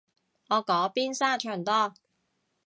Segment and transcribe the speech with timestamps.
[0.49, 1.93] 我嗰邊沙場多